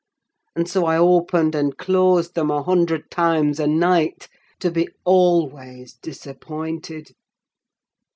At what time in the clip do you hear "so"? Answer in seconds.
0.67-0.87